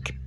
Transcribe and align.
next 0.00 0.21